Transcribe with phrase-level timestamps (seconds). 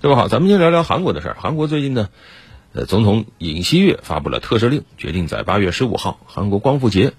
[0.00, 1.36] 各位好，咱们先聊聊韩国的事儿。
[1.40, 2.08] 韩国最近呢，
[2.72, 7.14] 呃，总统尹锡悦发布了特赦令，决定在八月十五号韩国光复节，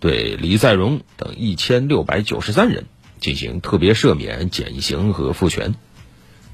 [0.00, 2.86] 对李在镕等一千六百九十三人
[3.20, 5.76] 进行特别赦免、减刑和复权。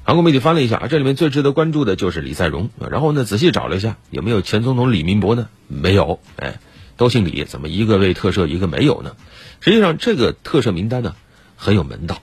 [0.03, 2.69] 韩国媒体翻了一下，这里面最值得关注的就是李在镕。
[2.77, 5.49] 然后呢，仔细找了一下，有没有前总统李明博呢？
[5.67, 6.59] 没有，哎，
[6.97, 9.15] 都姓李，怎么一个被特赦，一个没有呢？
[9.59, 11.15] 实际上，这个特赦名单呢
[11.55, 12.21] 很有门道。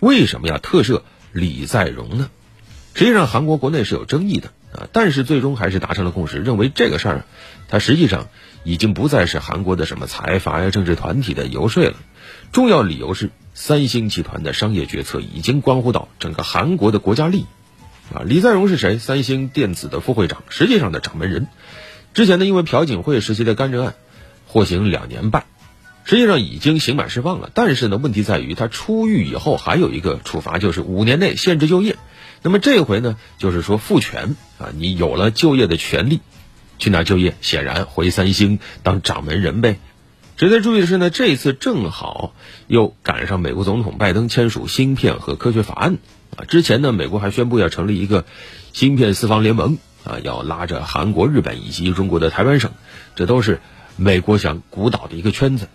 [0.00, 1.02] 为什么要特赦
[1.32, 2.30] 李在镕呢？
[2.98, 7.24] 实际上，韩国国内是有争议的啊，但是最终还是达成了共识，认为这个事儿，
[7.68, 8.26] 它实际上
[8.64, 11.94] 已经不再是韩国的什么财阀呀、政治团体的游说了。
[12.50, 17.46] 重要理由是，三星集团的商业决策已经关乎到整个韩国的国家利益。
[18.12, 18.98] 啊，李在镕是谁？
[18.98, 21.46] 三星电子的副会长，实际上的掌门人。
[22.14, 23.94] 之前呢，因为朴槿惠时期的干政案，
[24.48, 25.44] 获刑两年半，
[26.02, 27.48] 实际上已经刑满释放了。
[27.54, 31.94] 但是呢，问题在于他出狱以后还有一个处罚，就是五年内限制就业。
[32.42, 36.20] 那么这回呢，就是说复权啊，你有了就业的权利，
[36.78, 37.34] 去哪就业？
[37.40, 39.78] 显然回三星当掌门人呗。
[40.36, 42.32] 值得注意的是呢，这次正好
[42.68, 45.98] 又赶上美国总统拜登签署芯片和科学法案
[46.36, 46.44] 啊。
[46.44, 48.24] 之前呢，美国还宣布要成立一个
[48.72, 52.70] 芯片四方联盟啊，要拉着韩国、日本以及中国的台湾省，
[53.16, 53.60] 这都是
[53.96, 55.68] 美国想鼓捣的一个圈子。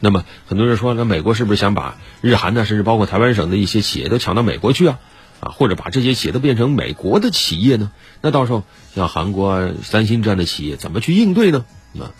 [0.00, 4.98] 那么很多人说，那美国是不是想把日韩呢，甚至包括台湾省的一些企业都抢到美国去啊？
[5.44, 7.92] 啊，或者把这些企业都变成美国的企业呢？
[8.22, 8.64] 那到时候
[8.94, 11.66] 像韩国三星这样的企业怎么去应对呢？
[12.00, 12.12] 啊，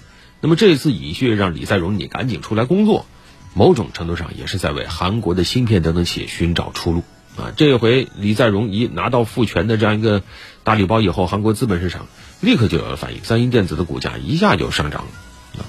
[0.42, 3.06] 那么这次尹锡悦让李在镕你赶紧出来工作，
[3.54, 7.02] 某种程度上也是在为韩国的芯片等等企业寻找出路
[7.38, 7.52] 啊。
[7.56, 10.22] 这回李在镕一拿到复权的这样一个
[10.62, 12.06] 大礼包以后，韩国资本市场
[12.42, 15.64] 立刻就有了反应，三星电子的股价一下就上涨了啊。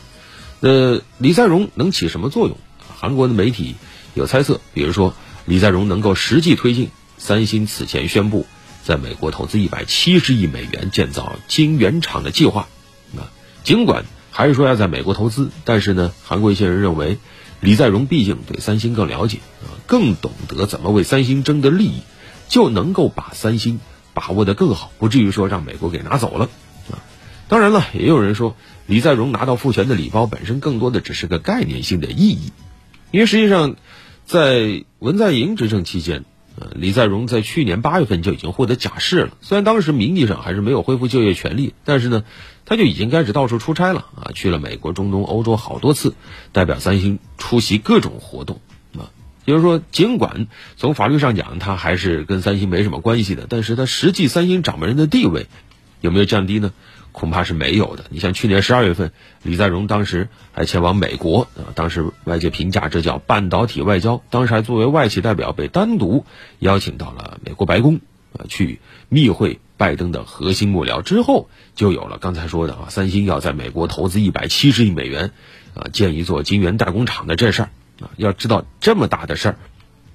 [0.60, 2.58] 那，李在镕能起什么作用？
[2.98, 3.76] 韩国的媒体
[4.14, 5.14] 有猜测，比如说
[5.46, 6.90] 李在镕能够实际推进。
[7.18, 8.46] 三星此前宣布，
[8.84, 12.68] 在美国投资一百七十亿美元建造晶圆厂的计划。
[13.18, 13.32] 啊，
[13.64, 17.18] 尽管还是说要在美国投资，但是呢，韩国一些人认为，
[17.62, 22.02] 李在镕毕竟对三星更了解，啊，更懂得怎么为三星争得利益，
[22.48, 23.80] 就能够把三星
[24.14, 26.50] 把握得更好，不至于说让美国给拿走了。
[26.92, 27.02] 啊，
[27.48, 32.52] 当然了，也有人说，李在镕拿到复权的礼包本身更多的只是个概念性的意义，
[33.12, 33.78] 因为实际上，
[34.26, 36.26] 在文在寅执政期间。
[36.58, 39.38] 呃，李在镕在去年八月份就已经获得假释了。
[39.42, 42.24] 虽然当时名义上还是没有恢复就业权利，但是呢，
[42.66, 46.16] 他就已经开始到处出差了啊，去了美国、中东、欧洲好多次，
[46.54, 48.62] 代表三星出席各种活动
[48.98, 49.12] 啊。
[49.44, 55.48] 也就是说，尽管从法律上讲他还是跟三星没什么关系的，但是他实际三星掌门人的地位
[56.00, 56.72] 有没有降低呢？
[57.16, 58.04] 恐怕是没有的。
[58.10, 64.22] 你像去年十二月份，李在镕当时还前往美国啊，当时外界评价这叫半导体外交。
[64.30, 66.26] 当时还作为外企代表被单独
[66.60, 68.02] 邀请到了美国白宫
[68.38, 71.02] 啊，去密会拜登的核心幕僚。
[71.02, 75.32] 之后就有了刚才说的啊，三星要在美国投资一百七十亿美元
[75.74, 77.70] 啊，建一座晶圆代工厂的这事儿
[78.02, 78.12] 啊。
[78.18, 79.58] 要知道这么大的事儿，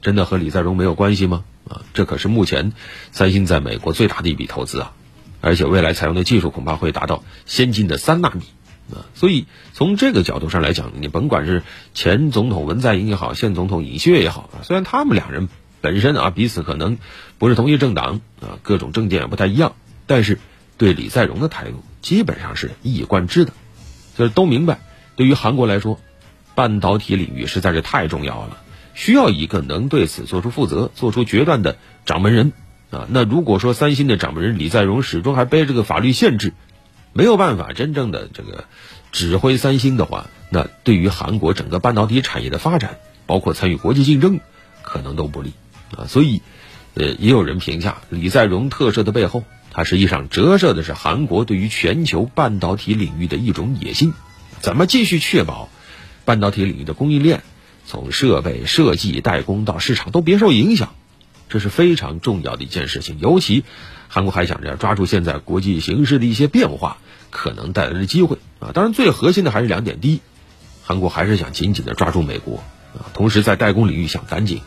[0.02, 1.44] 真的和李在镕没有关系吗？
[1.66, 2.72] 啊，这可是目前
[3.10, 4.92] 三星在美国最大的一笔投资啊。
[5.40, 8.42] 而且未来采用的技术恐怕会达到先进的三纳米
[8.92, 11.62] 啊，所以从这个角度上来讲，你甭管是
[11.94, 15.48] 前总统文在寅也好，现总统尹锡悦也好啊，虽然他们两人
[15.80, 16.98] 本身啊彼此可能
[17.38, 19.74] 不是同一政党啊，各种政见也不太一样，
[20.06, 20.38] 但是
[20.76, 23.52] 对李在镕的态度基本上是一以贯之的，
[24.16, 24.80] 就是都明白，
[25.16, 26.00] 对于韩国来说，
[26.54, 28.58] 半导体领域实在是太重要了，
[28.92, 32.52] 需要一个能对此做出负责、做出决断的掌门人。
[32.90, 36.52] 啊，那如果说三星的掌门人李在镕始终还背着个法律限制，
[37.12, 38.64] 没有办法真正的这个
[39.12, 44.40] 指挥三星的话，那对于韩国整个半导体产业的发展，包括参与国际竞争，
[44.82, 45.52] 可能都不利
[45.96, 46.06] 啊。
[46.08, 46.42] 所以，
[46.94, 54.12] 呃，也有人评价李在镕特赦的背后，它实际上折射的是韩国对于全球半导体领域的一种野心，
[54.58, 55.68] 怎么继续确保
[56.24, 57.44] 半导体领域的供应链
[57.86, 60.92] 从设备设计、代工到市场都别受影响。
[61.50, 63.64] 这是非常重要的一件事情，尤其
[64.08, 66.98] 韩国还想着抓住现在国际形势的一些变化
[67.30, 68.70] 可能带来的机会啊。
[68.72, 70.20] 当然，最核心的还是两点：第一，
[70.84, 72.62] 韩国还是想紧紧的抓住美国
[72.94, 74.62] 啊，同时在代工领域想赶紧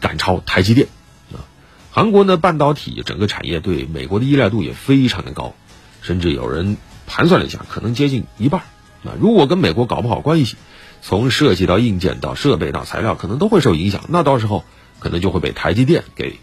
[0.00, 0.88] 赶超台积电
[1.32, 1.46] 啊。
[1.92, 5.54] 韩国呢，半导体整个产业对美国的依赖度也非常的高，
[6.02, 6.76] 甚至有人
[7.06, 8.62] 盘算了一下，可能接近一半
[9.04, 9.14] 啊。
[9.20, 10.56] 如果跟美国搞不好关系，
[11.00, 14.04] 从设计到硬件到设备到材料，可能都会受影响。
[14.08, 14.64] 那到时候。
[14.98, 16.38] 可能就会被台积电给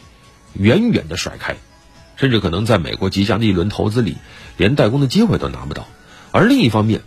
[0.54, 1.56] 远远的甩开，
[2.16, 4.18] 甚至可能在美国即将的一轮投资里，
[4.58, 5.88] 连代工的机会都拿不到。
[6.32, 7.02] 而另一方面，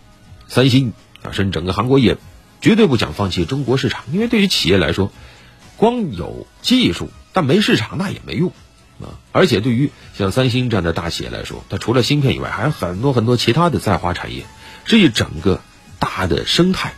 [0.47, 0.93] 三星
[1.23, 2.17] 啊，甚至整个韩国也
[2.61, 5.11] 绝对不想放弃中国市场，因为对于企业来说，
[5.77, 8.51] 光有技术但没市场那也没用
[8.99, 9.19] 啊。
[9.31, 14.45] 而且对于像三星这样的大企业来说，它除了芯片以外，还有很多很多其他的在华产业，
[14.85, 15.61] 这一整个
[15.99, 16.93] 大的生态，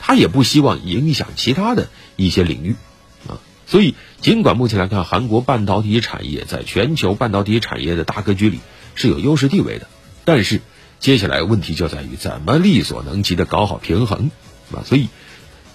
[0.00, 2.76] 它也不希望影响其他的一些领域。
[3.72, 8.60] 所以，尽管目前来看，韩国半导体产业在全球半导体产业的大格局里
[8.94, 9.86] 是有优势地位的，
[10.26, 10.60] 但是
[11.00, 14.30] 接下来问题就在于怎么力所能及的搞好平衡
[14.74, 14.84] 啊。
[14.84, 15.08] 所以，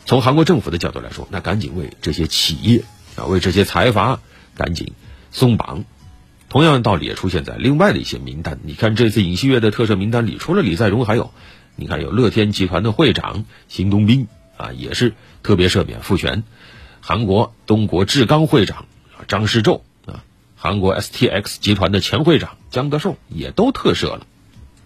[0.06, 2.84] 从韩国政府的角度来说，那赶紧为这些企业
[3.16, 4.20] 啊，为这些财阀
[4.54, 4.94] 赶紧
[5.32, 5.84] 松绑。
[6.50, 8.60] 同样的道理也出现在另外的一些名单。
[8.62, 11.32] 你看这次尹锡悦的特赦名单里，除了李在镕，还有
[11.76, 16.44] 你看有乐天集团的会长邢东斌啊，也是特别赦免复权。
[17.08, 18.86] 韩国东国志钢会长
[19.30, 20.26] 张世宙啊，
[20.58, 24.28] 韩国 STX 集团的前会长姜德寿也都特赦了。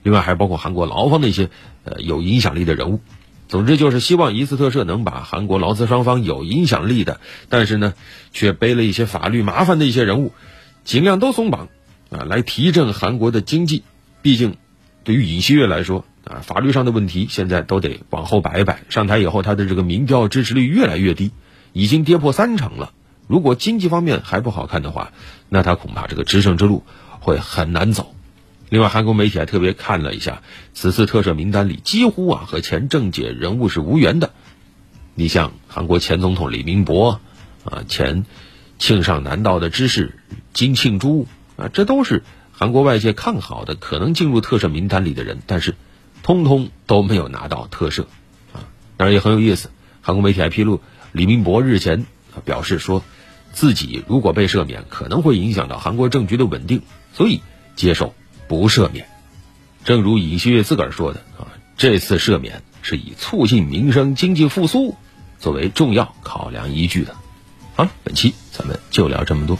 [0.03, 1.50] 另外还包括韩国劳方的一些
[1.83, 3.01] 呃有影响力的人物。
[3.47, 7.19] 总之就是希望一次特赦能把韩国劳资双方有影响力的，
[7.50, 7.95] 但是呢
[8.31, 10.31] 却背了一些法律麻烦的一些人物。
[10.83, 11.69] 尽量都松绑，
[12.12, 13.81] 啊，来提振韩国的经济。
[14.21, 14.57] 毕竟，
[15.03, 18.83] 对于尹锡悦来说，啊，法律上的问题现在都得往后摆一摆。
[18.89, 21.31] 上台以后，他的这个民调支持率越来越低，
[21.73, 22.94] 已经跌破三成了。
[23.27, 25.12] 如果经济方面还不好看的话，
[25.50, 26.83] 那他恐怕这个执政之路
[27.19, 28.13] 会很难走。
[28.69, 30.41] 另外，韩国媒体还特别看了一下
[30.73, 34.31] 此次特赦名单里，几乎啊和前政界人物是无缘的。
[35.15, 37.19] 你像韩国前总统李明博，
[37.63, 38.25] 啊，前。
[38.79, 40.17] 庆尚南道的知事
[40.53, 45.75] 金庆珠啊，这都是韩国外界看好的，可能进入特赦名单里的人，但是，
[46.24, 48.06] 通通都没有拿到特赦，
[48.53, 48.65] 啊，
[48.97, 49.69] 当然也很有意思。
[50.01, 50.81] 韩国媒体还披露，
[51.12, 52.06] 李明博日前
[52.46, 53.04] 表示说，
[53.52, 56.81] 自己如果被赦免，可能会影响到韩国政局的稳定，
[57.13, 57.42] 所以
[57.75, 58.13] 接受
[58.48, 59.08] 不赦免。
[59.84, 64.96] 正如尹锡悦自个儿说的啊，这次赦免是以促进民生经济复苏
[65.40, 67.16] 作为重要考量依据的。
[67.75, 69.58] 好了，本期咱们就聊这么多。